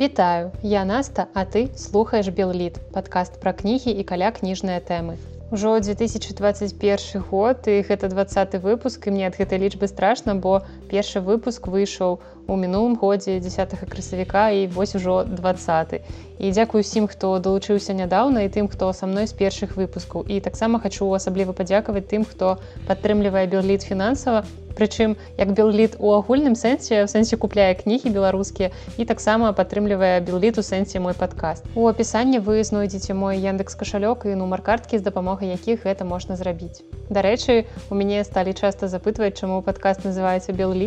[0.00, 5.18] Вітаю, я Наста, а ты слухаеш Белліт, падкаст пра кнігі і каля кніжныя тэмы.
[5.50, 11.20] Ужо 2021 год і гэта двадцаты выпуск і мне ад гэтай лічбы страшна, бо першы
[11.20, 12.18] выпуск выйшаў
[12.48, 16.00] у мінулым годзе 10 красавіка і вось ужо 20.
[16.38, 20.24] І дзякую усім, хто далучыўся нядаўна і тым, хто са мной з першых выпускаў.
[20.24, 22.56] І таксама хачу асабліва падзякаваць тым, хто
[22.88, 24.44] падтрымлівае бюрліт фінансава,
[24.78, 30.62] прычым як белліт у агульным сэнсе в сэнсе купляе кнігі беларускія і таксама падтрымлівае белліт
[30.62, 35.06] у сэнсе мой падкаст у апісанні вы знойдзеце мой яндекс кашалёк і нумар карткі з
[35.10, 40.77] дапамогай якіх гэта можна зрабіць дарэчы у мяне сталі часта запытваць чаму падкаст называецца белліт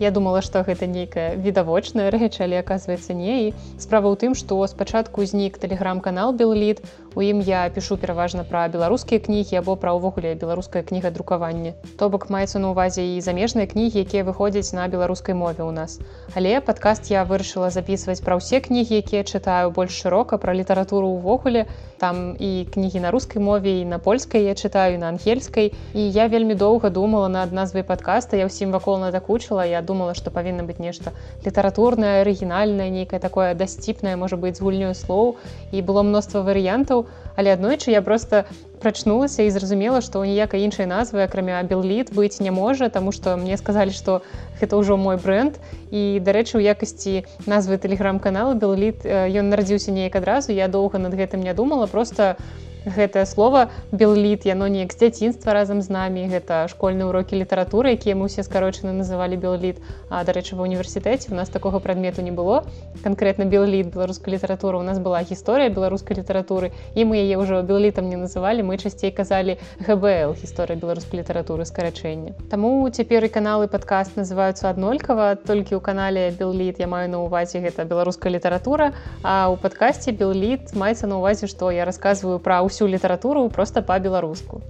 [0.00, 4.56] Я думала, што гэта нейкая відавочная рэч, але аказваецца не і справа ў тым, што
[4.64, 6.80] спачатку ўзнік тэлеграм-канал Белліт.
[7.14, 11.74] У ім я пішу пераважна пра беларускія кнігі або пра ўвогуле беларускае кніга друкаванне.
[11.98, 15.98] То бок маецца на ўвазе і замежныя кнігі, якія выходзяць на беларускай мове ў нас.
[16.38, 21.66] Але падкаст я вырашыла запісваць пра ўсе кнігі, якія чытаю больш шырока пра літаратуру ўвогуле.
[21.98, 25.74] Там і кнігі на рускай мове і на польскай я чытаю на ангельскай.
[25.92, 30.30] І я вельмі доўга думала над назвай падкаста, я ўсім вакол надакучыла, я думала что
[30.30, 31.10] павінна быть нешта
[31.44, 35.36] літаратурное арыгінальнае нейкае такое дасціпнае можа быть з гульнёй слоў
[35.72, 36.99] і было мноства варыянтаў
[37.36, 38.44] але аднойчы я просто
[38.80, 43.56] прачнулася і зразумела што ніякай іншай назвы акрамя белліт быць не можа тому что мне
[43.56, 44.22] сказалі что
[44.60, 50.52] гэта ўжо мой бренд і дарэчы у якасці назвы тэлеграм-канала белліт ён нарадзіўся неяк адразу
[50.52, 55.82] я доўга над гэтым не думала просто у гэтае слово белліт яно неяк дзяцінства разам
[55.82, 56.24] з намі.
[56.30, 61.36] Гэта школьныя урокі літаратуры якія мы ўсе скарочаны называлі белліт а дарэчы ва універсітэце у
[61.36, 62.64] нас такога прадмету не было.
[63.04, 64.78] Канкрэтна белліт беларускай літаратуры.
[64.78, 68.64] У нас была гісторыя беларускай літаратуры і мы яе ўжо беллітам не называлі.
[68.64, 75.36] Мы часцей казалі гбл гісторыя беларускай літаратуры скарачэння Таму цяпер і каналы падкаст называюцца аднолькава.
[75.36, 78.92] Толькі ў канале белліт я маю на увазе гэта беларуская літаратура
[79.22, 84.62] а ў падкасці белліт маецца на увазе што я рассказываю пра ўсю літаратуру просто па-беларуску.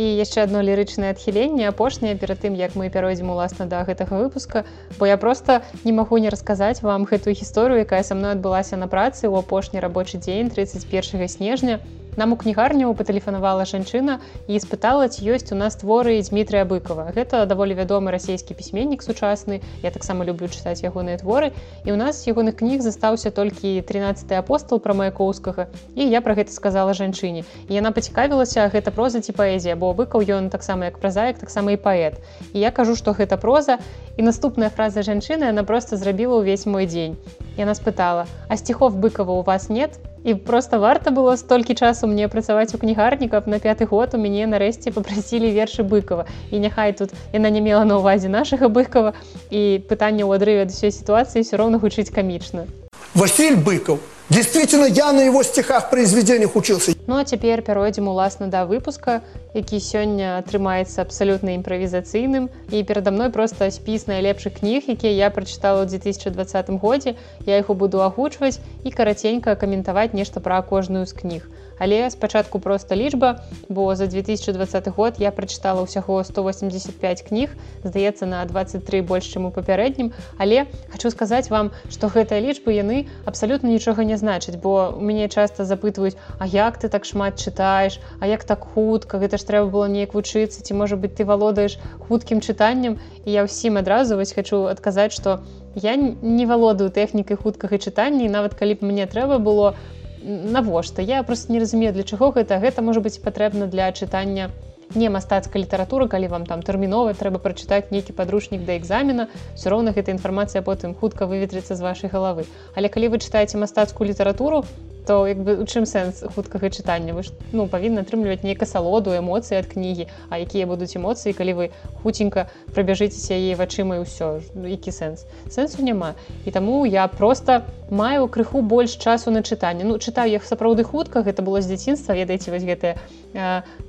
[0.00, 4.64] І яшчэ одно лірычнае адхіленне апошняе перад тым як мы пяройдзем уласна да гэтага выпуска
[4.96, 8.88] бо я просто не магу не расказаць вам гэтую гісторыю якая са мной адбылася на
[8.88, 11.80] працы ў апошні рабочы дзень 31 снежня
[12.20, 17.16] Нам у кнігарню патэлефанавала жанчына і спытала ці ёсць у нас творы Дмітрия быкова.
[17.16, 19.64] Гэта даволі вядомы расійскі пісьменнік сучасны.
[19.80, 21.56] Я таксама люблю чытаць ягоныя творы.
[21.88, 25.72] І ў нас ягоных кніг застаўся толькі 13 апостол пра маяковскага.
[25.96, 27.48] І я пра гэта сказала жанчыне.
[27.72, 31.80] І яна пацікавілася гэта проза ці паэзія, бо быкаў ён таксама як празаек, таксама і
[31.80, 32.20] паэт.
[32.52, 33.80] І я кажу, што гэта проза.
[34.20, 37.16] І наступная фраза жанчыны яна проста зрабіла ўвесь мой дзень.
[37.56, 42.28] Яна спытала: «А сціхов быкова у вас нет, і просто варта было столькі часу мне
[42.28, 46.26] працаваць у кнігарні каб на пяты год у мяне нарэшце попрасілі вершы быкова.
[46.50, 49.14] І няхай тут яна не мела на увазе нашага быкова.
[49.50, 52.68] І пытанне ў адрыве ад усёй сітуацыі все роўна гучыць камічна.
[53.14, 53.98] Василь быкаў
[54.30, 56.92] действительно я на его стихах произведениях учился.
[57.06, 59.20] Ну а цяпер пяройдзем уласна да выпуска
[59.54, 62.48] які сёння атрымаецца абсалютна імправізацыйным.
[62.70, 67.14] І перада мной проста спіс найлепшых кніг якія я прачытала ў 2020 годзе.
[67.46, 72.94] Я іх буду агучваць і караценька каментаваць нешта пра кожную з кніг але спачатку проста
[72.94, 79.48] лічба бо за 2020 год я прачытала ўсяго 185 кніг здаецца на 23 больш чым
[79.48, 80.12] у папярэднім.
[80.38, 85.32] Але хочу сказаць вам что гэтыя лічбы яны абсалютна нічога не значыць бо у мяне
[85.32, 88.00] часто запытваюць А як ты так шмат чытаеш?
[88.20, 89.18] А як так хутка?
[89.18, 93.00] Гэта ж трэба было неяк вучыцца ці можа быть ты валодаеш хуткім чытаннем?
[93.24, 95.40] І я ўсім адразу вось хочу адказаць что
[95.74, 99.74] я не валодаю тэхнікай хуткага чытання нават калі б мне трэба было
[100.22, 101.02] навошта?
[101.02, 102.60] Я просто не разумею для чаго гэта.
[102.60, 104.50] Гэта можа быць патрэбна для чытання
[104.94, 109.94] не мастацкая літаратура калі вам там тэрмінова трэба прачытаць нейкі падручнік да экзамена все роўна
[109.94, 112.46] гэта інфармацыя потым хутка выветрыцца з вашай галавы.
[112.74, 114.64] Але калі вы чытаеце мастацкую літаратуру
[115.06, 117.14] то як бы у чым сэнс хуткага чытання?
[117.14, 121.52] Вы ж ну павінны атрымліваць нейка салоду эмоцыі ад кнігі А якія будуць эмоцыі калі
[121.54, 121.64] вы
[122.02, 124.40] хуценька прабяжыцеся яе вачыма і ўсё.
[124.54, 125.26] Які сэнс?
[125.50, 126.14] Сэнсу няма.
[126.44, 129.84] І таму я просто маю крыху больш часу на чытанне.
[129.84, 132.96] Ну чытаю іх сапраўды хутка гэта было з дзяцінства ведаеце вось гэтыя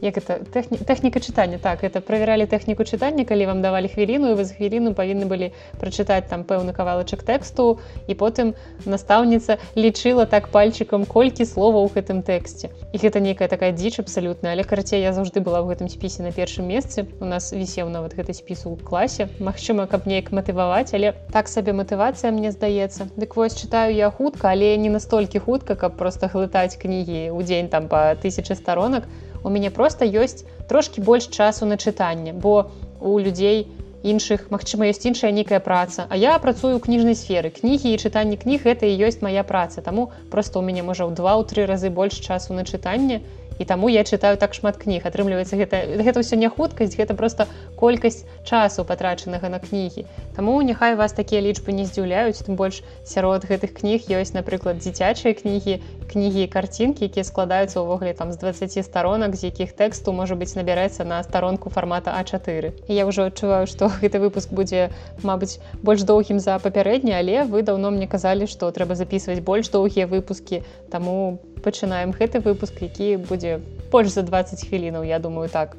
[0.01, 1.57] як это тэхні, тэхніка чытання.
[1.57, 5.53] Так это правяралі тэхніку чытання калі вам давалі хвіліну і вы з хвіліну павінны былі
[5.77, 8.53] прачытаць там пэўны кавалачак тэксту і потым
[8.85, 12.69] настаўніца лічыла так пальчыкам колькі слова ў гэтым тэксце.
[12.93, 16.31] І гэта нейкая такая дзіч абсалютна але карацей я заўжды была ў гэтым спісе на
[16.35, 17.07] першым месцы.
[17.19, 19.29] У нас вісеў нават гэты спіс у класе.
[19.39, 23.09] Мачыма каб неяк матываваць але так сабе матывацыя мне здаецца.
[23.17, 27.69] Дык вось чытаю я хутка але не настолькі хутка каб просто глытаць кнігі ў дзень
[27.69, 29.05] там по тысячи сторонок
[29.43, 32.71] у мяне просто ёсць трошки больш часу на чытанне бо
[33.01, 33.67] у людзей
[34.03, 36.07] іншых Мачыма ёсць іншая нейкая праца.
[36.09, 37.49] А я працую ў кніжнай сферы.
[37.49, 39.81] Кнігі і чытанне кніг гэта і ёсць моя праца.
[39.81, 43.21] Таму просто у мяне можа ў два-тры разы больш часу на чытанне.
[43.21, 45.05] і таму я чытаю так шмат кніг.
[45.05, 50.05] Атрымліваецца гэта гэта ўсё не хуткасць гэта просто колькасць часу патрачанага на кнігі.
[50.35, 55.33] Таму няхай вас такія лічбы не здзіўляюць тым больш сярод гэтых кніг ёсць напрыклад дзіцячыя
[55.33, 55.79] кнігі
[56.11, 60.55] кнігі і карцінкі якія складаюцца ўвогуле там з 20 старонак з якіх тэксту можа быць
[60.59, 64.91] набярэцца на старонку фармата А4 і я ўжо адчуваю што гэты выпуск будзе
[65.23, 70.07] Мабыць больш доўгім за папярэдні але вы даўно мне казалі што трэба записываць больш доўгія
[70.07, 70.63] выпускі.
[70.91, 73.59] Таму пачынаем гэты выпуск які будзе
[73.91, 75.77] больш за 20 хвілінаў я думаю так.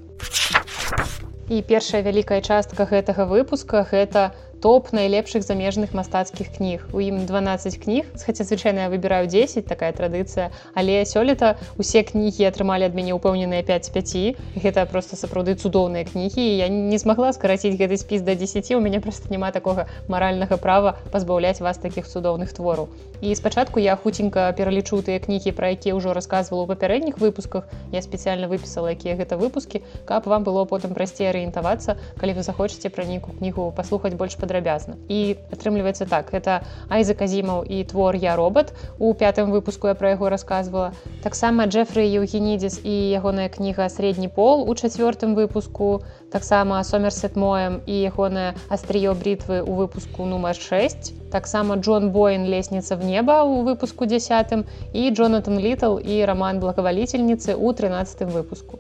[1.49, 4.33] І першая вялікая частка гэтага выпуска гэта
[4.63, 9.91] топ найлепшых замежных мастацкіх кніг у ім 12 кніг хаця звычайна я выбіраю 10 такая
[9.93, 16.47] традыцыя але сёлета усе кнігі атрымалі ад мяне упэўненыя 55 гэта просто сапраўды цудоўныя кнігі
[16.63, 20.95] я не змагла скараціць гэты спіс до 10 у мяне просто няма такога маральнага права
[21.11, 22.89] пазбаўляць вас таких цудоўных твораў
[23.23, 27.71] і спачатку я хуценька пералічу тыя кнігі пра якія ўжо рассказывала у папярэдніх выпусках.
[27.95, 32.91] Я спецыяльна выпісала якія гэта выпускі каб вам было потым прасцей арыентавацца калі вы захочаце
[32.91, 34.99] пра нейкую кнігу паслухаць больш падрабязна.
[35.07, 40.19] І атрымліваецца так это айза казімаў і твор я робот у пятым выпуску я пра
[40.19, 40.91] яго рассказывала
[41.23, 46.03] таксама джефры еўгенідзіс і ягоная кніга сярэдні пол у чацвёртым выпуску
[46.33, 52.97] таксама сомерсет моем і ягоная астрыё брітвы у выпуску нумар 6 таксама Джон Боін лестница
[52.97, 54.65] в неба у выпуску десятым.
[54.93, 58.79] І Джонатан літл і роман благовалительніцы у 13 выпуску.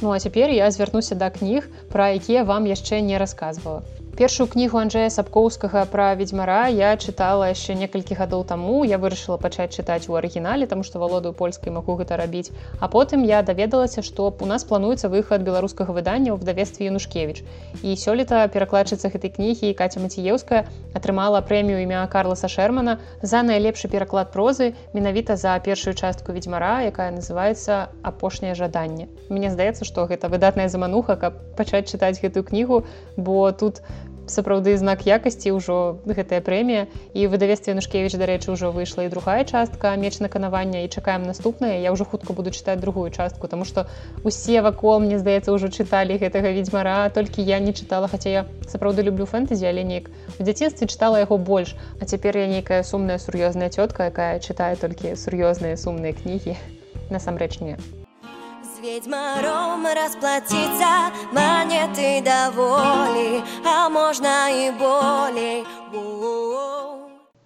[0.00, 3.82] Ну а цяпер я звярнуся да кніг, пра якія вам яшчэ не расказвала
[4.18, 8.82] першую кнігу Анджея сапкоўскага пра ведьзьмара я чытала яшчэ некалькі гадоў таму.
[8.82, 12.50] Я вырашыла пачаць чытаць у арыгінале там што валодаю польскай магу гэта рабіць.
[12.82, 17.46] А потым я даведалася што у нас плануецца выхад беларускага выдання ў вдавестве янушкевич
[17.86, 20.66] і сёлета перакладчыца гэтай кнігі каця маціеўская
[20.98, 27.14] атрымала прэмію імя карласа шермана за найлепшы пераклад прозы менавіта за першую частку ведьзьмара якая
[27.14, 32.82] называется апошняе жаданне мне здаецца што гэта выдатная замануха каб пачаць чытаць гэтую кнігу
[33.14, 36.86] бо тут у сапраўды знак якасці ўжо гэтая прэмія.
[37.12, 41.82] І выдавестве нушкевич дарэчы ўжо выйшла і другая частка меч наканавання і чакаем наступнае.
[41.82, 43.86] Я ўжо хутка буду чытаць другую частку тому что
[44.24, 49.02] усе вакол мне здаецца ўжо чыталі гэтага ведьзьмара толькі я не чытала хаця я сапраўды
[49.02, 51.76] люблю фэнтэзі але неяк у дзяцінстве чытала яго больш.
[52.00, 56.56] А цяпер я нейкая сумная сур'ёзная цётка якая чытае толькі сур'ёзныя сумныя кнігі.
[57.10, 57.76] Насамрэч не
[58.82, 65.64] ведьмаром расплатиться монеты доволі а можна і болей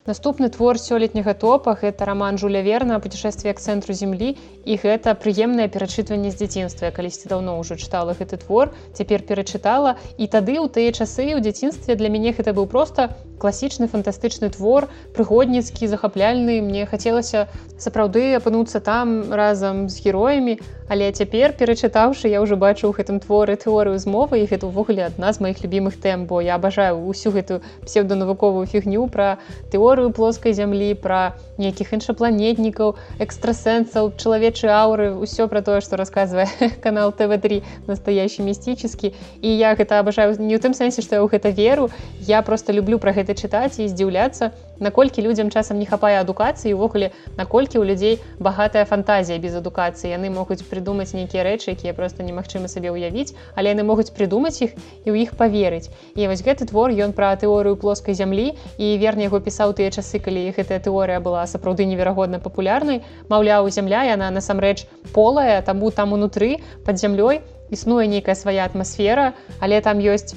[0.04, 1.78] Наступны твор сёлетняга топа.
[1.78, 4.34] Гэта роман жуля верна путешествие к цэнтру землі
[4.66, 6.90] і гэта прыемнае перачытванне з дзяцінства.
[6.90, 9.94] Калісьці даўно ўжо чытала гэты твор цяпер перачытала.
[10.18, 14.90] І тады ў тыя часы ў дзяцінстве для мяне гэта быў просто класічны фантастычны твор
[15.14, 16.58] прыгодніцкі захапляльны.
[16.66, 17.46] Мне хацелася
[17.78, 20.58] сапраўды апынуцца там разам з героямі
[20.92, 25.32] але цяпер перачытаўшы я ўжо бачу ў гэтым творы тэорыю змовы і гэта ўвогуле адна
[25.32, 29.40] з маіх любімых тэм бо я абажаю ўсю гэтую псевдонавуковую фігню пра
[29.72, 32.92] тэорыю плоскай зямлі пра нейкіх іншапланетнікаў
[33.24, 36.44] экстрасэнсаў чалавечы аўры ўсё пра тое што расказвае
[36.84, 41.32] канал тв3 настоящий містычскі і я гэта абажаю не ў тым сэнсе што я ў
[41.32, 41.88] гэта веру.
[42.20, 47.12] Я просто люблю пра гэта чытаць і здзіўляцца наколькі людзям часам не хапае адукацыі увогуле
[47.38, 50.10] наколькі ў людзей багатая фантазія без адукацыі.
[50.10, 54.74] Яны могуць прыдумаць нейкія рэчы якія просто немагчыма сабе ўявіць але яны могуць прыдумаць іх
[55.06, 59.30] і ў іх поверыць і вось гэты твор ён пра тэорыю плоскай зямлі і верне
[59.30, 63.06] яго пісаў тыя часы калі гэтая тэорыя была сапраўды неверагодна папулярнай.
[63.30, 64.84] Маўляў зямля яна насамрэч
[65.14, 67.40] полая таму там унутры под зямлёй
[67.72, 70.36] існуе нейкая свая атмасфера але там ёсць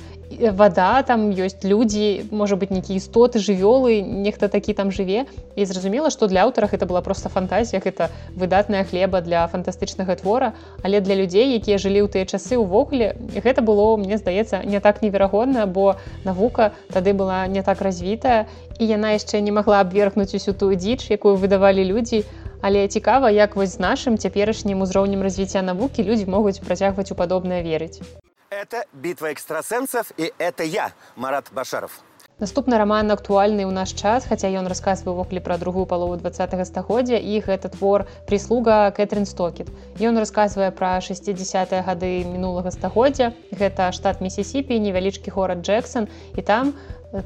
[0.51, 5.25] вода там ёсць людзі можа быть нейкія істоты жывёлы нехта такі там жыве
[5.56, 10.54] і зразумела што для аўтарах это была просто фантазія гэта выдатная хлеба для фантастычнага твора.
[10.84, 15.01] Але для людзей якія жылі ў тыя часы ўвогуле гэта было мне здаецца не так
[15.01, 18.48] неверагодна бо навука тады была не так развітая
[18.80, 22.25] і яна яшчэ не магла абвергнуць усю тую дзіч якую выдавалі людзі.
[22.62, 27.62] Але цікава як вось з нашым цяперашнім узроўнем развіцця навукі людзі могуць працягваць у падобнае
[27.62, 28.25] верыць
[28.56, 32.00] Это битва экстрасенсов, и это я, Марат Башаров.
[32.40, 37.20] Наступны роман актуальны ў наш час, хаця ён расказвае ўвогуле пра другую палову два стагоддзя
[37.20, 39.68] і гэта твор прыслуга Кэтрин Стокет.
[40.00, 41.36] Ён расказвае пра 60
[41.84, 43.36] гады мінулага стагоддзя.
[43.52, 46.76] Гэта штат Місісіпі, невялічкі горад Джексон і там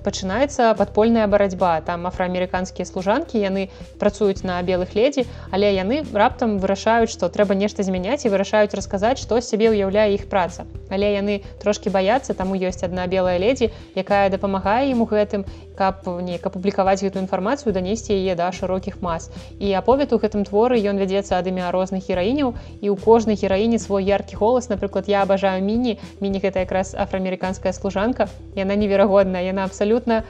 [0.04, 1.82] пачынаецца падпольная барацьба.
[1.82, 3.70] Там афраамерыканскія служанкі яны
[4.00, 9.18] працуюць на белых ледзі але яны раптам вырашаюць што трэба нешта змяняць і вырашаюць расказаць
[9.22, 10.66] што сябе ўяўляе іх праца.
[10.90, 15.46] Але яны трошки баяцца таму ёсць одна белая ледзі якая дапамагае ім у гэтым
[15.80, 19.32] каб неяк апублікаваць гэту інфармацыю данесці яе да шырокіх мас.
[19.60, 22.52] І аповед у гэтым творы ён вядзецца ад імя розных гераіняў
[22.84, 24.68] і ў кожнай гераіне свой яркі голас.
[24.68, 25.96] Напрыклад я абажаю міні.
[26.20, 28.28] Міні гэта якраз афраамерыканская служанка.
[28.60, 30.24] Яна неверагодная яна абсалютна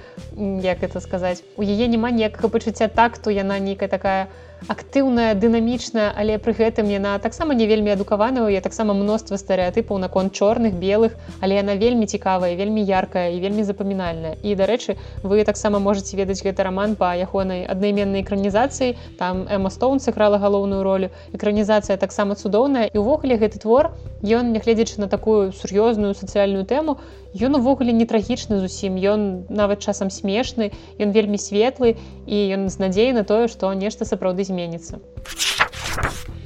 [0.62, 4.29] як это сказаць у яе няма ніякага пачуцця так то яна нейкая такая
[4.68, 10.34] актыўная дынамічная але пры гэтым яна таксама не вельмі адукаваная я таксама мноства стэеатыпаў наконт
[10.34, 14.36] чорных белых але яна вельмі цікавая вельмі яркая і вельмі запамінальная.
[14.44, 18.98] І дарэчы вы таксама можете ведаць гэты роман по ягонай аднайменнай экранізацыі.
[19.18, 21.10] Там эма стоун сыграла галоўную ролю.
[21.34, 22.89] Экранізацыя таксама цудоўная.
[22.92, 27.00] І ўвогуле гэты твор ён нягледзячы на такую сур'ёзную сацыяльную тэму
[27.38, 28.98] ён увогуле не трагічны зусім.
[28.98, 34.06] Ён нават часам смешны ён вельмі светлы і ён з надзеяй на тое што нешта
[34.06, 35.00] сапраўды зменіцца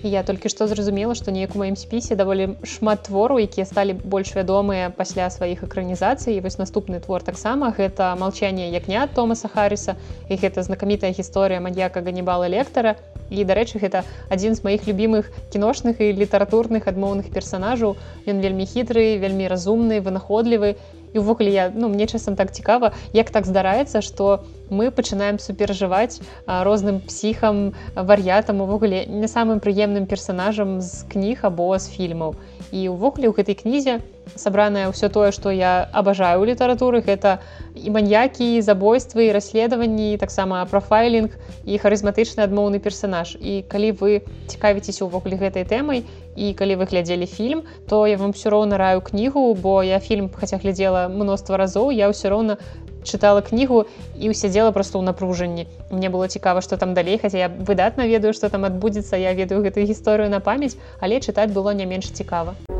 [0.03, 4.35] я толькі што зразумела што неяк у маім спісе даволі шмат твору якія сталі больш
[4.35, 9.95] вядомыя пасля сваіх экранізацый вось наступны твор таксама гэта малчанне ягня томаса харриса.
[10.29, 12.95] І гэта знакамітая гісторыя маньяка ганібала лектара
[13.31, 17.95] і дарэчы гэта адзін з маіх любімых кіношных і літаратурных адмоўных персонажаў
[18.27, 20.75] ён вельмі хітры вельмі разумны вынаходлівы
[21.13, 26.19] і ўвогуле я ну мне часам так цікава як так здараецца что мы пачынаем суперажываць
[26.45, 32.35] розным псіхам вар'ятам увогуле не самым прыемным персонажам з кніг або з фільмаў.
[32.73, 34.01] І ўвогуле ў гэтай кнізе
[34.35, 37.39] сабранае ўсё тое што я абажаю ў літаратуры гэта
[37.75, 43.35] і маньякі забойствы і расследаванні таксама профайлінг і харызматычны адмоўны персонаж.
[43.39, 44.11] І калі вы
[44.47, 49.01] цікавіцеся ўвогуле гэтай тэмай і калі вы глядзелі фільм то я вам все роўна раю
[49.01, 52.57] кнігу бо я фільм хаця глядзела мноства разоў я ўсё роўна
[53.03, 53.85] чытала кнігу
[54.17, 55.67] і сядзела просто ў напружанні.
[55.91, 59.61] Мне было цікава што там далей хаця я выдатна ведаю што там адбудзецца я ведаю
[59.61, 62.55] гэтую гісторыю на памяць але чытаць было не менш цікава.
[62.55, 62.72] день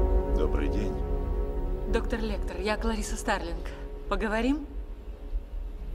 [1.94, 3.70] Доктор Лектор, я Клариса Старлинг.
[4.10, 4.66] Поговорим?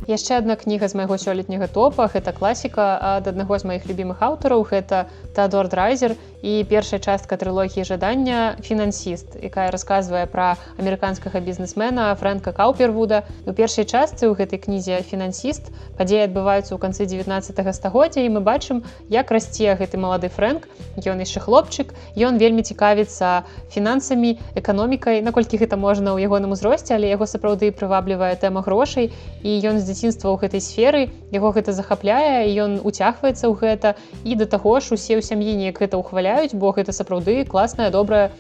[0.07, 4.63] яшчэ одна кніга з майго сёлетняга топа гэта класіка ад аднаго з маіх любімых аўтараў
[4.71, 12.55] гэта тадор драйзер і першая частка трылогіі жадання фінансіст якая расказвае пра амерыканскага бізнесмена фрэнка
[12.55, 15.75] каўпервуда у першай частцы ў гэтай кнізе фінансіст.
[15.99, 20.71] Падзеі адбываюцца ў канцы 19 стагоддзя і мы бачым як расце гэты малады фрэнк.
[21.03, 23.43] Ён яшчэ хлопчык ён вельмі цікавіцца
[23.75, 29.11] фінансамі эканомікай наколькі гэта можна ў ягоным узросце але яго сапраўды прываблівае тэма грошай.
[29.43, 33.89] І ён з дзяцінства ў гэтай сферы яго гэта захапляе ён уцягваецца ў гэта.
[34.23, 38.31] І да таго ж усе ў сям'і неяк гэта ўхваляюць бо гэта сапраўды класная добрая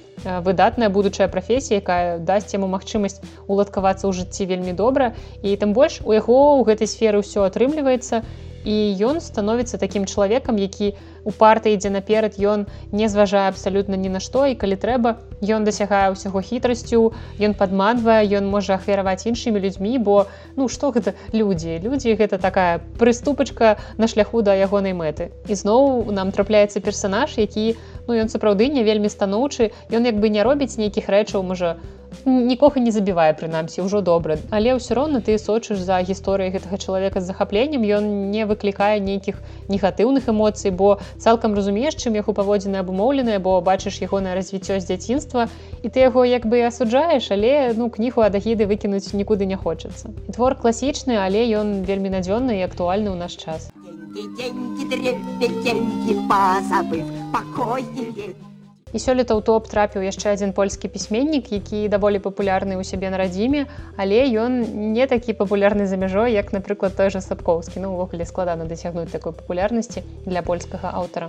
[0.44, 5.16] выдатная будучая прафесія якая дасць яму магчымасць уладкавацца ў жыцці вельмі добра.
[5.40, 8.20] І тым больш у яго ў гэтай сферы ўсё атрымліваецца.
[8.20, 14.08] і ён становіцца такім чалавекам які у упарта ідзе наперад ён не зважае абсалютна ні
[14.08, 19.60] на што і калі трэба ён дасягае ўсяго хітрасцю ён падманвае ён можа ахвяраваць іншымі
[19.60, 20.16] людзьмі бо
[20.56, 21.78] ну што гэта людзі?
[21.84, 25.30] Людзі гэта такая прыступачка на шляху да ягонай мэты.
[25.46, 27.76] І зноў нам трапляецца персанаж які
[28.08, 31.76] ну ён сапраўды не вельмі станоўчы ён як бы не робіць нейкіх рэчаў можа
[32.24, 34.36] нікога не забівае прынамсі ўжо добра.
[34.50, 39.40] Але ўсё роўна ты сочыш за гісторыяй гэтага чалавека з захапленнем ён не выклікае нейкіх
[39.68, 45.48] негатыўных эмоцый бо цалкам разумееш чым яго паводзіны абумоўленыя бо бачыш ягонае развіццё з дзяцінства
[45.82, 50.10] і ты яго як бы асуджаеш але ну кнігу ад агіды выкінуць нікуды не хочацца.
[50.32, 53.70] Твор класічны але ён вельмі надзённы і актуальны ў наш час
[58.92, 63.20] І сёлета ў топ трапіў яшчэ адзін польскі пісьменнік, які даволі папулярны ў сябе на
[63.20, 63.66] радзіме,
[64.00, 64.64] але ён
[64.96, 69.36] не такі папулярны за мяжой, як, напрыклад, той жа сапкоўскі, ну увогуле складана дасягнуць такой
[69.36, 71.28] папулярнасці для польскага аўтара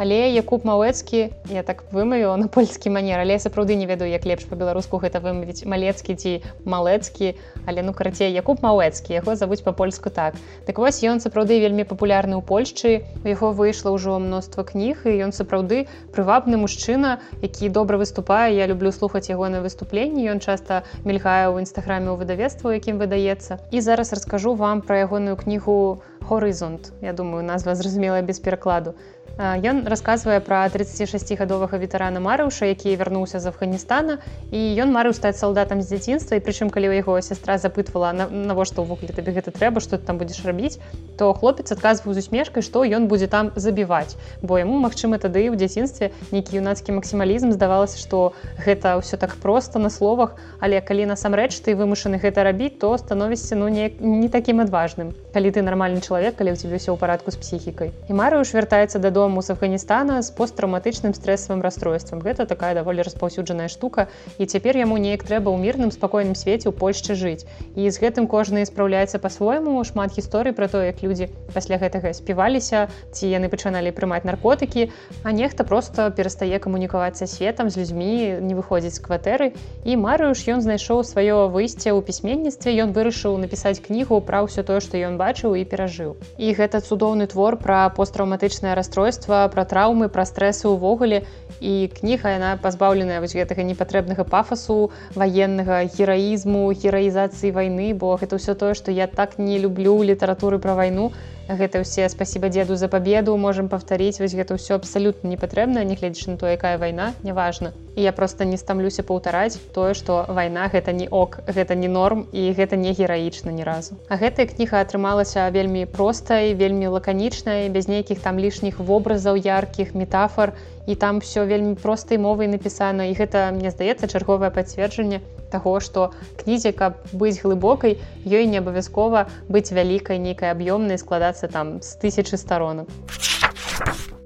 [0.00, 4.48] але якуб мауэцкі я так вымавіла на польскі манер але сапраўды не ведаю як лепш
[4.48, 6.32] по-беларуску гэта вымавіць малецкі ці
[6.64, 7.36] малецкі
[7.68, 10.40] але ну карацей якуб мауэцкі яго завуць по-польску так.
[10.64, 15.16] Так вось ён сапраўды вельмі папулярны ў польшчы у яго выйшла ўжо мноства кніг і
[15.28, 15.84] ён сапраўды
[16.16, 18.56] прывабны мужчына які добра выступае.
[18.56, 23.60] Я люблю слухаць яго на выступленні ён часта мільгае ў нстаграме ў выдавецтва якім выдаецца.
[23.68, 28.94] І зараз раскажу вам пра ягоную кнігу хорызонт я думаю назва зразумелая без перакладу
[29.40, 34.18] Ён расказвае пра 36гадовага ветэрана марыуша, які вярнуўся з Афганістана.
[34.52, 36.36] І ён марыў стаць салдатам з дзяцінства.
[36.36, 40.20] І прычым калі ў яго сястра запытвала навошта ўвогуле табе гэта трэба што ты там
[40.20, 40.76] будзеш рабіць?
[41.20, 44.16] то хлопец адказваў з усмешкай што ён будзе там забіваць.
[44.40, 49.76] Бо яму магчыма тады ў дзяцінстве нейкі юнацкі максімалізм здавалася што гэта ўсё так проста
[49.76, 50.40] на словах.
[50.64, 55.12] Але калі насамрэч ты вымушаны гэта рабіць то становішся ну не, не такім адважным.
[55.36, 57.92] Калі ты нармальны чалавек калі ў цябе ўсё ў парадку з псіхікай.
[58.08, 62.18] І марыуш вяртаецца дадому дадому з Афганістана з посттраўматычным стрэсавым расстройствам.
[62.18, 64.08] Гэта такая даволі распаўсюджаная штука
[64.38, 67.46] і цяпер яму неяк трэба ў мірным спакойным свеце ў Польшчы жыць.
[67.78, 72.90] І з гэтым кожны спраўляецца па-свойму шмат гісторый пра то, як людзі пасля гэтага співаліся,
[73.14, 74.90] ці яны пачыналі прымаць наркотыкі,
[75.22, 79.54] а нехта проста перастае камунікаваць са светам з людзьмі, не выходзіць з кватэры.
[79.86, 84.82] І марыюш ён знайшоў сваё выйсце ў пісьменніцтве, ён вырашыў напісаць кнігу пра ўсё тое,
[84.82, 86.18] што ён бачыў і перажыў.
[86.34, 91.26] І гэта цудоўны твор пра посттраўматычнае расстройство мастацтва пра траўмы пра стрэсы ўвогуле.
[91.60, 98.54] І кніга яна пазбаўленая вось гэтага непатрэбнага пафасу ваеннага гераізму гераізацыі вайны бо гэта ўсё
[98.54, 101.10] тое што я так не люблю літаратуры пра вайну
[101.58, 106.34] гэта ўсе спасіба дзеду за пабеду можемм паўтарыць вось гэта ўсё абсалютна не патрэбна нягледзячы
[106.34, 110.92] на то якая вайна неважна і я просто не стамлюся паўтараць тое што вайна гэта
[110.92, 113.98] не ок гэта не норм і гэта не гераічна ні разу.
[114.08, 120.54] А гэтая кніга атрымалася вельмі простай вельмі лаканічнай без нейкіх там лішніх вобразаў яркіх метафор
[120.86, 123.10] і там все вельмі простай мовай напісана.
[123.10, 126.10] І гэта мне здаецца чарговае пацверджанне таго што
[126.42, 132.36] кнізе каб быць глыбокай ёй не абавязкова быць вялікай нейкай аб'ёмнай складацца там з тысячи
[132.36, 132.88] старонак.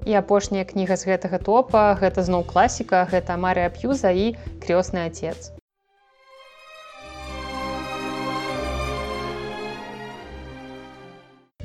[0.05, 5.55] І апошняя кніга з гэтага топа гэта зноў класіка гэта марыя п'юза і крёсны отец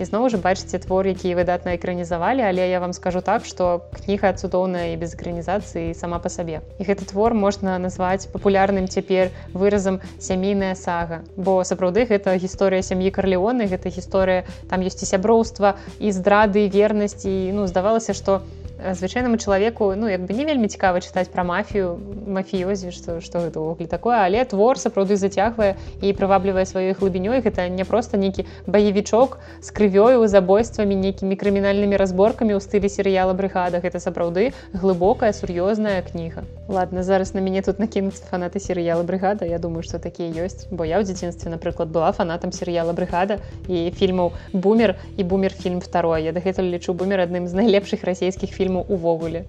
[0.00, 4.92] ізноў жа бачыце твор які выдатна экранізавалі але я вам скажу так что кніга цудоўная
[4.92, 10.75] і без экранізацыі сама по сабе і гэты твор можна назваць папулярным цяпер выразам сямейная
[10.75, 16.64] сага бо сапраўды гэта гісторыя сям'і карлеоны гэта гісторыя там ёсць і сяброўства і здрады
[16.69, 18.60] вернасці ну здавалася что у
[18.95, 23.61] звычайнаму чалавеку ну як бы не вельмі цікава чытаць пра мафію мафіёзі што што гэта
[23.61, 24.25] ўвогуле такое.
[24.25, 27.45] Але твор сапраўды зацягвае і прываблівае сваёй глыбінёй.
[27.45, 33.85] Гэта не проста нейкі баевічок з крывёю забойствамі нейкімі крымінальнымі разборкамі ў стылі серыяла брыгада
[33.85, 36.49] гэта сапраўды глыбокая сур'ёзная кніга.
[36.69, 40.67] Ладно зараз на мяне тут накінуцца фанаты серыяла брыгада Я думаю што такія ёсць.
[40.71, 45.81] Бо я ў дзяцінстве напрыклад была фанатам серыяла брыгада і фільмаў бумер і бумер фільм
[45.81, 49.44] второй я дагэтуль лічу бумер адным з найлепшых расійскіх фільмаў фільму увогуле.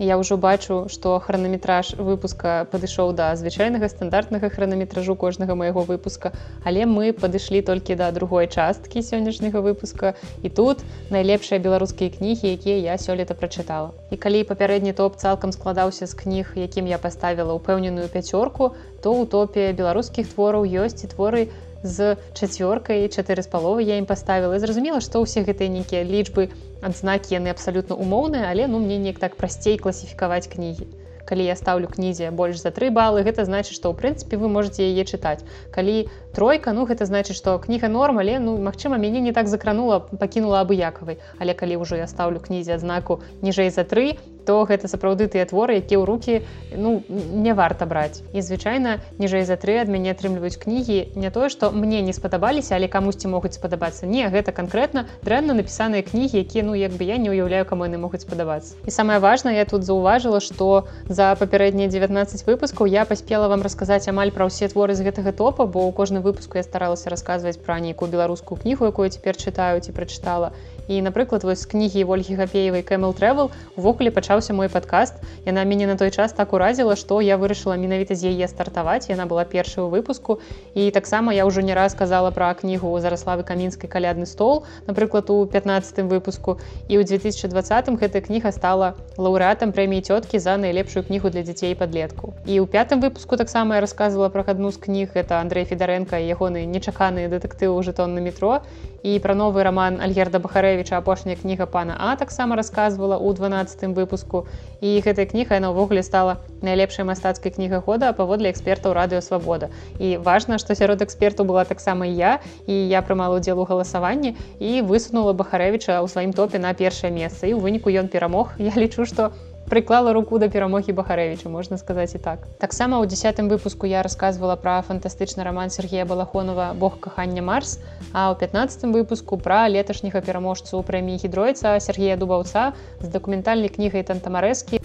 [0.00, 6.30] Я ўжо бачу, што хранаметраж выпуска падышоў да звычайнага стандартнага хранаметражу кожнага майго выпуска,
[6.62, 10.14] але мы падышлі толькі да другой часткі сённяшняга выпуска.
[10.46, 13.90] І тут найлепшыя беларускія кнігі, якія я сёлета прачытала.
[14.14, 19.26] І калі папярэдні топ цалкам складаўся з кніг, якім я паставіла ўпэўненую пяцёрку, то ў
[19.26, 21.50] топе беларускіх твораў ёсць і творы,
[21.82, 24.58] з чацвёркай чатыры з паловы я ім паставіла.
[24.58, 26.50] Зразумела што ўсе гэтыя нейкія лічбы
[26.82, 30.88] адзнакі яны абсалютна умоўныя але ну мне неяк так прасцей класіфікаваць кнігі.
[31.28, 34.88] Калі я ставлю кнізе больш за тры балы гэта значыць што ў прынцыпе вы можете
[34.88, 35.44] яе чытаць.
[35.70, 40.00] Калі тройка ну гэта значыць што кніга норм але ну магчыма мяне не так закранула
[40.00, 41.20] пакінула абыякавай.
[41.38, 44.16] Але калі ўжо я ставлю кнізе адзнаку ніжэй за тры
[44.48, 46.34] то гэта сапраўды тыя творы якія ў руки
[46.72, 48.24] ну не варта браць.
[48.32, 52.72] І звычайна ніжэй за тры ад мяне атрымліваюць кнігі не тое што мне не спадабаліся
[52.80, 54.08] але камусьці могуць спадабацца.
[54.08, 58.00] Не гэта канкрэтна дрэнна напісаныя кнігі якія ну як бы я не ўяўляю каму яны
[58.00, 58.72] могуць спадабацца.
[58.88, 64.08] І самае важное я тут заўважыла што за папярэднія 19 выпускаў я паспела вам расказаць
[64.08, 67.76] амаль пра ўсе творы з гэтага топа бо ў кожны выпуску я старалася расказваць пра
[67.84, 70.56] нейкую беларускую кнігу якую цяпер чытаю ці прачытала
[70.88, 75.14] і напрыклад вось кнігі ольгі гапеевай кэмл тревел увогуле пачаўся мой падкаст.
[75.46, 79.08] Яна мяне на той час так уразіла што я вырашыла менавіта з яе стартаваць.
[79.08, 80.40] Яна была першая ў выпуску.
[80.74, 85.46] І таксама я ўжо не раз сказала пра кнігу зараславы камінскай калядны стол напрыклад у
[85.46, 86.58] 15 выпуску.
[86.88, 92.34] І ў 2020 гэтая кніга стала лаўрэатам прэміі цёткі за найлепшую кнігу для дзяцей падлетку.
[92.48, 95.12] І ў пятым выпуску таксама я рассказывала про адну з кніг.
[95.14, 98.64] Это Андрей федаренко ягоны нечаканыя дэтэктывы ў жэтон на метро.
[99.02, 100.40] І пра новы роман альгерда
[100.78, 104.46] бахарэвича апошняя кніга пана а таксама рассказывала у 12 выпуску.
[104.80, 110.58] І гэтая кніга яна ўвогуле стала найлепшай мастацкай кніга года паводле экспертаў радыёвабода і важна
[110.58, 115.98] што сярод эксперту была таксама я і я прымала удзел у галасаванні і высунула бахарэвича
[115.98, 118.54] ў сваім топе на першае месца і ў выніку ён перамог.
[118.58, 119.34] Я лічу што
[119.68, 122.48] прыклала руку да перамогі бахарэвіча можна сказаць і так.
[122.58, 127.78] Таксама ў десятым выпуску я рассказывала пра фантастычны роман Сергея балахонова бог кахання марс
[128.12, 134.80] а ў 15 выпуску пра леташняга пераможцу прэміі гідройца Сергея дубаўца з дакументальнай кнігай тантамарэскі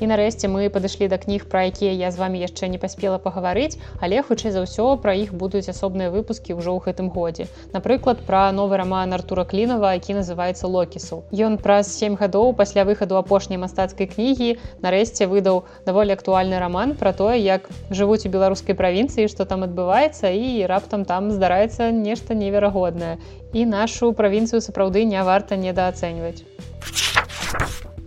[0.00, 3.78] І нарэшце мы падышлі да кніг, пра якія я з вами яшчэ не паспела пагаварыць,
[4.02, 7.46] але хутчэй за ўсё пра іх будуць асобныя выпускі ўжо ў гэтым годзе.
[7.70, 11.22] Напрыклад, пра новы раман Артура Клінова, які называецца локісу.
[11.30, 17.14] Ён праз сем гадоў пасля выхаду апошняй мастацкай кнігі нарэшце выдаў даволі актуальны раман пра
[17.14, 23.18] тое, як жывуць у беларускай правінцыі, што там адбываецца і раптам там здараецца нешта неверагоднае.
[23.54, 26.42] І нашу правінцыю сапраўды не варта недаацэньваць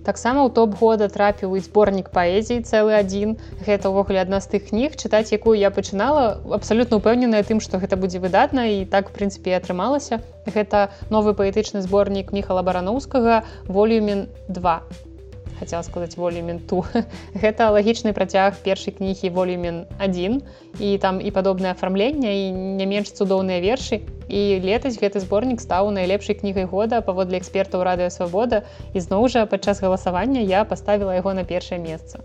[0.08, 3.36] таксама ў топ года трапіў і зборнік паэзіі цэлы адзін.
[3.68, 8.00] Гэта ўвогуле адна з тых кніг чытаць якую я пачынала абсалютна упэўненая тым што гэта
[8.00, 10.24] будзе выдатна і так прынцыпе атрымалася.
[10.48, 15.07] Гэта новы паэтычны зборнік міхала бараноўскага волюмен 2
[15.60, 16.84] хацела сказаць волюмен ту
[17.34, 20.42] гэта лагічны працяг першай кнігі волюмен 1
[20.80, 25.92] і там і падобнае афармленне і не менш цудоўныя вершы і летась гэты зборнік стаў
[25.92, 31.34] найлепшай кнігай года паводле экспертаў радыё свабода і зноў жа падчас галасавання я паставіла яго
[31.34, 32.24] на першае месца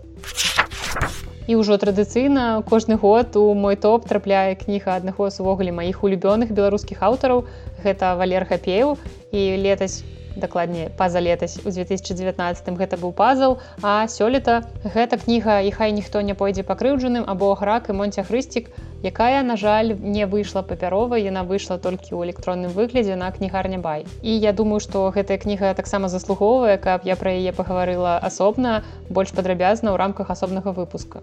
[1.47, 6.55] і ўжо традыцыйна кожны год у мой топ трапляе кніга аднаго з увогуле маіх улюбёных
[6.55, 7.43] беларускіх аўтараў.
[7.83, 8.95] Гэта валер гапеў
[9.31, 10.03] і летась
[10.35, 16.21] дакладней паза летась у 2019 гэта быў пазл а сёлета гэта кніга і хай ніхто
[16.21, 18.69] не пойдзе пакрыўджаным або грак і монця хрысцік
[19.03, 24.05] якая на жаль не выйшла папярова яна выйшла толькі ў электронным выглядзе на кнігарня бай.
[24.21, 29.35] І я думаю што гэтая кніга таксама заслугоўвае каб я пра яе пагаварыла асобна больш
[29.35, 31.21] падрабязна ў рамках асобнага выпуска.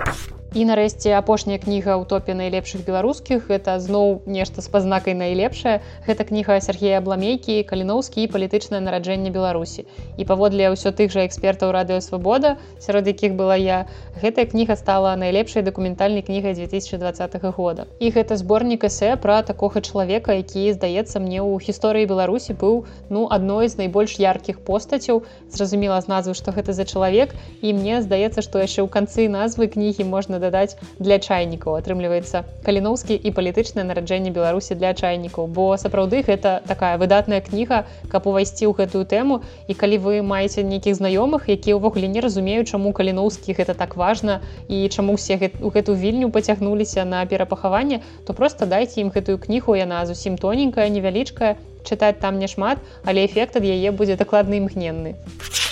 [0.00, 5.84] а І нарэшце апошняя кніга ў топе найлепшых беларускіх гэта зноў нешта з пазнакай найлепшая
[6.08, 9.84] гэта кніга Сергея абламейкі каліноўскі і палітычнае нараджэнне беларусі
[10.16, 13.84] і паводле ўсё тых жа экспертаў радыё свабода сярод якіх была я
[14.16, 17.84] гэтая кніга стала найлепшай дакументальнай кнігай 2020 года.
[18.00, 23.28] І гэта зборнік эсэ пра такога чалавека які здаецца мне ў гісторыі беларусі быў ну
[23.28, 25.28] адной з найбольш яркіх постацяў.
[25.52, 27.36] Зразумела з назвы што гэта за чалавек.
[27.60, 33.14] І мне здаецца што яшчэ ў канцы назвы кнігі можна дадаць для чайнікаў атрымліваецца каліноўскі
[33.16, 38.72] і палітычнае нараджэнне беларусі для чайнікаў бо сапраўды гэта такая выдатная кніга каб увайсці ў
[38.80, 39.40] гэтую тэму.
[39.68, 44.40] І калі вы маеце нейкіх знаёмых якія ўвогуле не разумеюць чаму каліноўскіх это так важна
[44.68, 49.76] і чаму все у гэту вільню пацягнуліся на перапахаванне то просто дайце ім гэтую кнігу.
[49.76, 55.67] Яна зусім тоненькая невялічкая чытаць там няшмат але эфект ад яе будзе дакладны імгненны а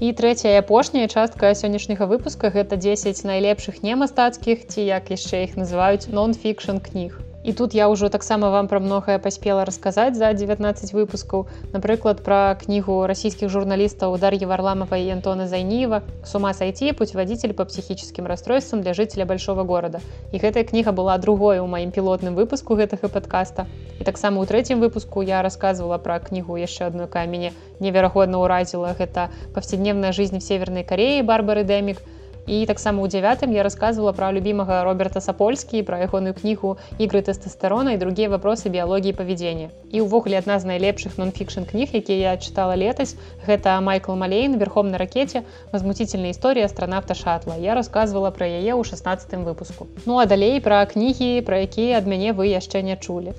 [0.00, 6.08] І трэцяя апошняя частка сённяшняга выпуска гэта 10 найлепшых немастацкіх ці як яшчэ іх называюць
[6.08, 7.20] нон-фікшн кніг.
[7.42, 11.48] І тут я ўжо таксама вам пра многае паспела расказаць за 19 выпускаў.
[11.72, 18.28] Напрыклад, пра кнігу расійскіх журналістаў Дар'і Варламава і Антона Зайніева сума сайці путеводитель по псіхічным
[18.28, 20.04] расстройствам для жыцеля большого города.
[20.32, 23.64] І гэтая кніга была другой у маім пілотным выпуску гэтага падкаста.
[23.96, 29.32] І таксама ў трэцім выпуску я рассказывала пра кнігу яшчэ адной камені неверагодна ўразіла гэта
[29.56, 32.04] паўсядневная жизнь северной Кореі барбары дэмік,
[32.46, 37.96] і таксама ў дзявятым я рассказывала пра любімага роберта сапольскі пра ягоную кнігу ігры тэстастерона
[37.96, 42.78] і другія вопросы біялогіі павядзення і ўвогуле адна з найлепшых нон-фікшн кніг якія я чытала
[42.78, 48.72] летась гэта майкл малейн верхом на ракете возмуцительная історія астранавта шатла я рассказывала пра яе
[48.74, 49.86] ў 16 выпуску.
[50.06, 53.34] Ну а далей пра кнігі пра якія ад мяне вы яшчэ не чулі.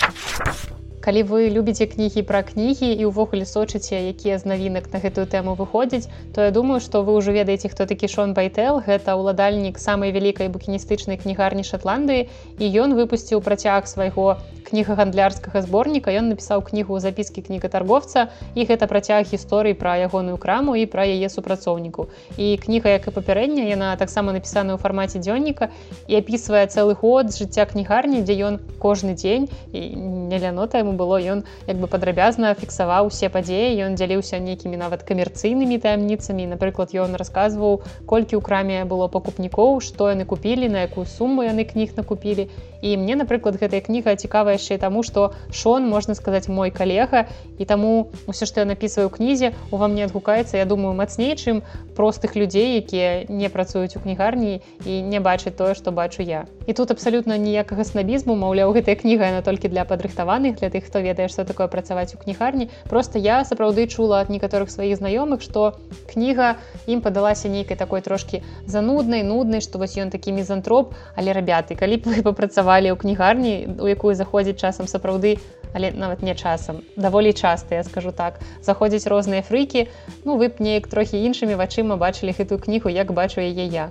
[0.00, 0.73] а
[1.04, 5.52] калі вы любіце кнігі пра кнігі і ўвогуле сочыце якія з навінак на гэтую тэму
[5.52, 8.80] выходзяць то я думаю што вы ўжо ведаеце хто такі шон байтел.
[8.80, 16.08] Гэта ўладальнік самай вялікай букіністычнай кнігарні шотландыі і ён выпусціў працяг свайго кніга гандлярскага зборніка.
[16.08, 21.28] Ён напісаў кнігу запіскі кнігатарговца і гэта працяг гісторый пра ягоную краму і пра яе
[21.28, 22.08] супрацоўніку.
[22.40, 25.68] І кніга як і папярэдня яна таксама напісана ў фармаце дзённіка
[26.08, 29.84] і апісвае цэлы год жыцця кнігарні дзе ён кожны дзень і
[30.32, 35.02] не лянота яму было ён як бы падрабязна фіксаваў усе падзеі ён дзяліўся нейкімі нават
[35.08, 41.06] камерцыйнымі таямніцамі напрыклад ён расказваў колькі ў краме было пакупнікоў што яны купілі на якую
[41.06, 42.48] суму яны кніг накупілі
[42.84, 47.26] і мне напрыклад гэтая кніга цікавая яшчэ таму што шон можна сказаць мой калега
[47.58, 51.64] і таму ўсё што я напісваю кнізе у вам не адгукаецца я думаю мацней чым
[51.96, 56.44] простых людзей якія не працуюць у кнігарні і не бачаць тое што бачу я.
[56.66, 61.00] І тут абсалютна ніякага снабізму маўляў гэтая кніга яна толькі для падрыхтаваных для тых хто
[61.00, 65.80] ведае што такое працаваць у кнігарні просто я сапраўды чула ад некаторых сваіх знаёмых што
[66.12, 70.94] кніга ім падалася нейкай такой трошки зануднай нуднай што вось ён такі мізантроп.
[71.16, 75.38] Але рабяты калі б вы папрацавалі ў кнігарні у якую заходзіць часам сапраўды
[75.74, 79.88] але нават не часам даволі часта я скажу так заходзяць розныя фрыкі
[80.24, 83.90] ну вы б неяк трохі іншымі вачыма бачылі гэтую кнігу як бачу яе я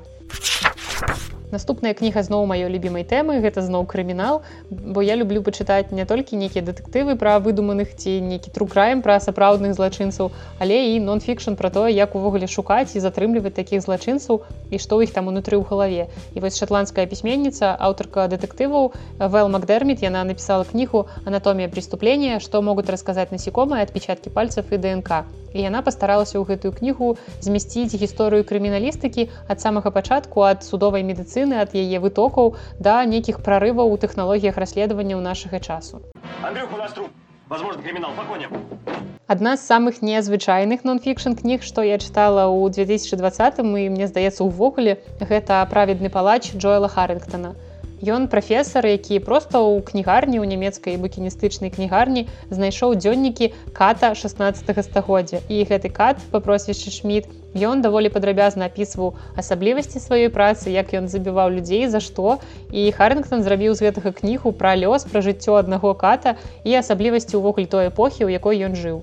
[1.54, 4.42] наступная кніга зноў маёй любімай тэмы гэта зноў крымінал.
[4.70, 9.78] Бо я люблю пачытаць не толькі нейкія дэтэктывы пра выдуманых ці нейкі трукраем пра сапраўдных
[9.78, 14.42] злачынцаў але і нон-фікшн пра тое як увогуле шукаць і затрымліваць такіх злачынцаў
[14.74, 16.10] і што іх там унутры ў галаве.
[16.34, 22.42] І вось шотландская пісьменніца аўтарка дэтэктываў вэл макдермит яна напісала кнігу анатомія преступлення.
[22.42, 27.14] Што могуць расказаць насекомыя адпечаткі пальцев і днк і яна пастаралася ў гэтую кнігу
[27.46, 33.44] змясціць гісторыю крыміналістыкі ад самага пачатку ад судовай медыцыны медыцыны ад яе вытокаў да нейкіх
[33.44, 36.02] прарываў у тэхналогіях расследавання ў нашага часу.
[39.28, 45.00] Адна з самых незвычайных нон-фікшн кніг, што я чытала ў 2020 і мне здаецца ўвогуле
[45.20, 47.56] гэта праведны палач Джоэла Харынгтона.
[48.04, 55.40] Ён прафесар, які проста ў кнігарні ў нямецкай букіністычнай кнігарні знайшоў дзённікі ката 16 стагоддзя.
[55.48, 61.08] І гэты кат па прозвішчы Шмід ён даволі падрабязна апісваў асаблівасці сваёй працы, як ён
[61.08, 62.44] забіваў людзей за што.
[62.76, 66.36] І Харынгтон зрабіў з гэтага кнігу пра лёс пра жыццё аднаго ката
[66.68, 69.00] і асаблівасці ўвогуле той эпохі, у якой ён жыў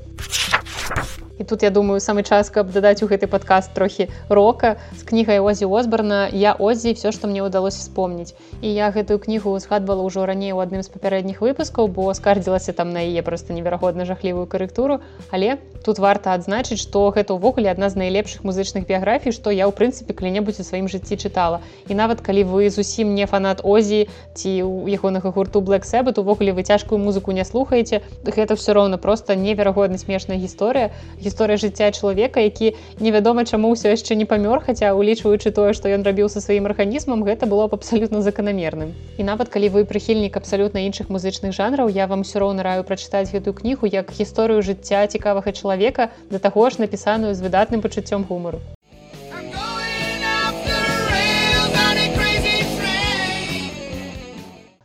[1.41, 5.41] і тут я думаю самы час каб дадаць у гэты падкаст трохі рока з кнігай
[5.41, 10.27] озі осборна я озі все што мне ўдалося вспомніць і я гэтую кнігу згадвала ўжо
[10.29, 15.01] раней у адным з папярэдніх выпускаў бо скардзілася там на яе просто неверагодна жахлівую карэктуру
[15.33, 19.73] але тут варта адзначыць што гэта ўвогуле адна з найлепшых музычных біяграфій што я ў
[19.73, 21.65] прынцыпе калі-небудзь у сваім жыцці чытала.
[21.89, 26.53] І нават калі вы зусім не фанат озі ці у ягонага гурту блэк сэбат увогуле
[26.53, 30.91] вы цяжкую музыку не слухаеце гэта все роўна просто неверагодна смешная гісторыя гісторыя
[31.31, 36.03] гісторыя жыцця чалавека які невядома чаму ўсё яшчэ не памёр хаця улічваючы тое што ён
[36.03, 38.91] рабіў са сваім арганізмам гэта было б абсалютна заканамерным.
[39.15, 43.31] І нават калі вы прыхільнік абсалютна іншых музычных жанраў я вам усё роўна раю прачытаць
[43.31, 48.59] гэтую кнігу як гісторыю жыцця цікавага чалавека да таго ж напісаную з выдатным пачуццём гумару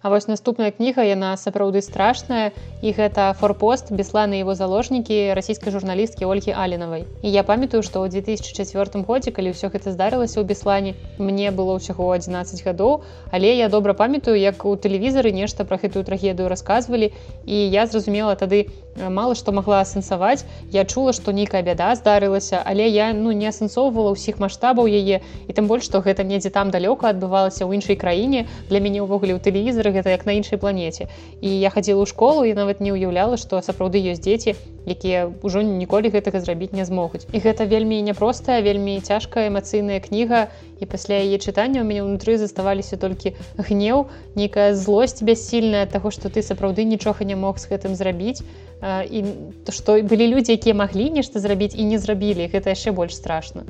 [0.05, 2.53] А вось наступная кніга яна сапраўды страшная
[2.85, 3.89] і гэта форпост.
[3.89, 7.09] Бесланы его заложнікі расійскай журналісткі ольгі алінавай.
[7.25, 11.81] І я памятаю што ў 2004 годзе калі ўсё гэта здарылася ў беслане мне было
[11.81, 13.01] ўсяго 11 гадоў
[13.33, 17.09] але я добра памятаю як у тэлевізары нешта пра гэтую трагедыю расказвалі
[17.49, 22.87] і я зразумела тады мало што магла асэнсаваць я чула што нейкая бяда здарылася але
[22.87, 27.11] я ну не асэнсоўвала ўсіх маштабаў яе і тым больш што гэта недзе там далёка
[27.11, 28.45] адбывалася ў іншай краіне.
[28.69, 31.07] Для мяне ўвогуле ў тэлевізары гэта як на іншай планеце.
[31.41, 35.61] І я хадзіла ў школу і нават не ўяўляла што сапраўды ёсць дзеці якія ўжо
[35.61, 37.25] ніколі гэтага зрабіць не змогуць.
[37.33, 40.47] І гэта вельмі няпростая вельмі цяжкая эмацыйная кніга
[40.79, 46.29] і пасля яе чытання у мяне ўнутры заставаліся толькі гнеў нейкая злосць бяссільная таго што
[46.29, 48.45] ты сапраўды нічога не мог з гэтым зрабіць.
[48.85, 49.19] І
[49.65, 53.65] то што былі людзі якія маглі нешта зрабіць і не зрабілі гэта яшчэ больш страшна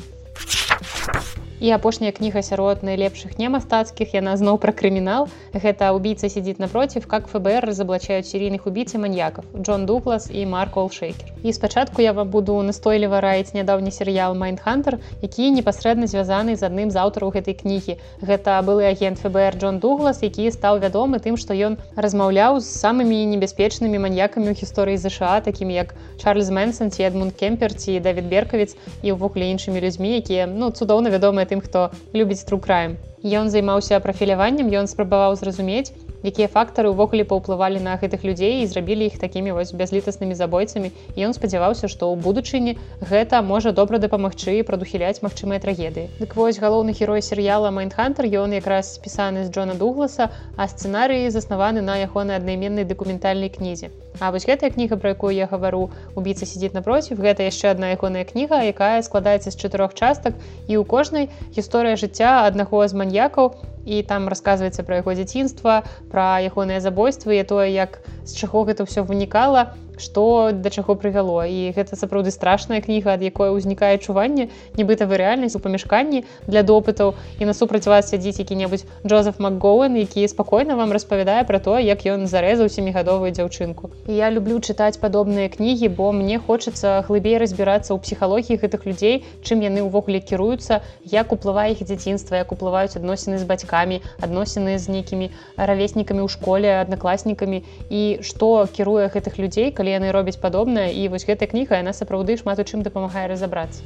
[1.59, 5.29] і апошняя кніга сярод найлепшых немастацкіх яна зноў пра крымінал.
[5.53, 11.31] Гэта убийца сидит напротив как фбр разоблачаюць серійных убийцы маньяков Джон дуглас і марк олшейкер.
[11.43, 16.91] І спачатку я вам буду настойліва раіць нядаўні серыял майнхантер які непасрэдна звязаны з адным
[16.91, 17.97] з аўтараў гэтай кнігі.
[18.21, 23.23] Гэта былы агент фбр Джон дуглас які стаў вядомы тым што ён размаўляў з самымі
[23.31, 28.75] небяспечнымі маньякамі ў гісторыі ЗША такімі як Чарльз Мэнсон ці Эдмунд кемпер ці давід беркавіц
[29.03, 34.69] і ўвогуле іншымі людзьмі якія ну цудоўна вядомыя тым хто любіць струкраем ён займаўся прафіляваннем
[34.81, 35.93] ён спрабаваў зразумець
[36.25, 40.89] якія фактары ўвогуле паўплывалі на гэтых людзей і зрабілі іх такімі вось бязлітаснымі забойцамі.
[41.15, 42.77] І ён спадзяваўся што ў будучыні
[43.11, 46.09] гэта можа добра дапамагчы прадухіляць магчымыя трагедыі.
[46.21, 51.85] Дык вось галоўны герой серыяла майнхантер ён якраз спісаны з Джона дугласа а сцэнарыі заснаваны
[51.85, 56.73] на ягонай аднайменнай дакументальнай кнізе А вось гэтая кніга про якую я гавару убийца сидит
[56.73, 60.35] напротив гэта яшчэ одна ягоная кніга якая складаецца з чатырох частак
[60.67, 66.41] і у кожнай гісторыя жыцця аднаго з маньякаў і там рассказывается про яго дзяцінства про
[66.41, 71.45] ягоныя забойствы і тое як з чаго гэта все вынікала што да чаго прывяло.
[71.45, 76.63] І гэта сапраўды страшная кніга ад якой узнікае чуванне нібыта вы рэальнасць у памяшканні для
[76.63, 77.15] допытаў.
[77.39, 82.27] І насупраць вас сядзіць які-небудзь Джозеф макгоуэн які спакойна вам распавядае пра то як ён
[82.27, 83.91] зарэзаў семігадовую дзяўчынку.
[84.07, 89.61] Я люблю чытаць падобныя кнігі бо мне хочацца глыбей разбірацца ў псіхалогіі гэтых людзей чым
[89.61, 95.29] яны ўвогуле кіруюцца як уплывае іх дзяцінства як уплываюць адносіны з бацькамі адносіны з нейкімі
[95.57, 97.61] равеснікамі ў школе аднакласнікамі.
[97.89, 102.37] І што кіруе гэтых людзей калі яны робяць падобнае і вось гэтая кніга яна сапраўды
[102.41, 103.83] шмат у чым дапамагае разабрацца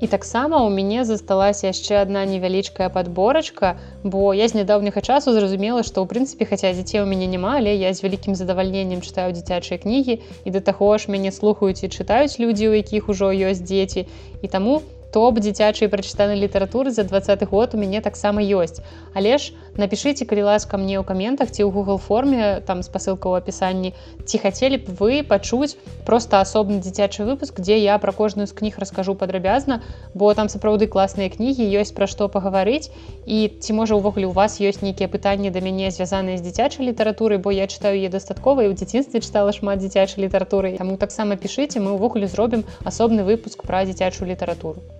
[0.00, 3.74] І таксама ў мяне засталася яшчэ адна невялічкая падборачка,
[4.06, 7.74] бо я з нядаўняга часу зразумела, што ў прынцыпе хаця дзяцей у мяне няма, але
[7.74, 12.38] я з вялікім задавальненнем чытаю дзіцячыя кнігі і да таго ж мяне слухаюць і чытаюць
[12.38, 14.06] людзі, у якіх ужо ёсць дзеці.
[14.38, 19.56] І таму топ дзіцячай прачытанай літаратуры за двадцаты год у мяне таксама ёсць але ж
[19.76, 23.94] напишите калі ласка мне ў каментах ці ў google форме там спасылка ў апісанні
[24.28, 28.76] ці хацелі б вы пачуць просто асобны дзіцячы выпуск дзе я пра кожную з кніг
[28.76, 29.80] раскажу падрабязна
[30.12, 32.92] бо там сапраўды класныя кнігі ёсць пра што пагаварыць
[33.24, 37.40] і ці можа ўвогуле у вас ёсць нейкія пытанні да мяне звязаныя з дзіцячай літаратурай
[37.40, 41.80] бо я чытаю е дастаткова і ў дзяцінстве чытала шмат дзіцячай літаратуры таму таксама пішыце
[41.80, 44.97] мы ўвогуле зробім асобны выпуск пра дзіцячую літаратуру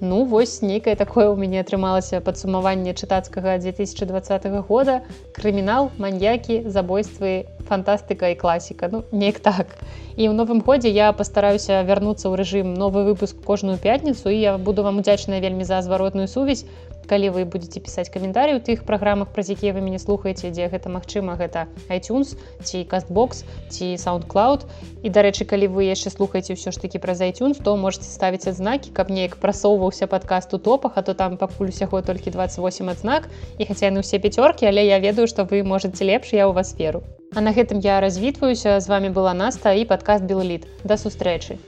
[0.00, 5.00] Ну вось нейкае такое ў мяне атрымалася падсумаванне чытацкага 2020 года.
[5.32, 8.92] Крымінал маньякі забойствы фантастыка і класіка.
[8.92, 9.72] Ну неяк так.
[10.20, 14.52] І ў новым годзе я пастараюся вярнуцца ў рэжым новы выпуск кожную пятніцу і я
[14.60, 16.68] буду вам удзячная вельмі за зваротную сувязь
[17.06, 20.92] калі вы будете пісаць каментарі ў тых праграмах праз якія вы мяне слухаеце дзе гэта
[20.92, 24.66] магчыма гэта iTunes ці кастбокс ці soundcloud.
[25.06, 28.90] І дарэчы калі вы яшчэ слухаеце ўсё ж таки праз iTunes то можете ставіць адзнакі
[28.92, 33.30] каб неяк прасоўваўся падкаст у топах а то там пакуль усяго толькі 28 адзнак.
[33.58, 36.74] І хаця яны ўсе пяцёркі але я ведаю што вы можете лепш я ў вас
[36.74, 37.06] веру.
[37.34, 38.80] А на гэтым я развітваюся.
[38.80, 41.58] З вами была наста і падкаст белліт да сустрэчы